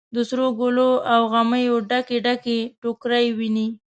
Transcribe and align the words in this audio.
د 0.15 0.17
سروګلو 0.29 0.89
او 1.13 1.21
غمیو 1.31 1.75
ډکې، 1.89 2.17
ډکې 2.25 2.59
ټوکرۍ 2.81 3.25
ویني 3.37 3.67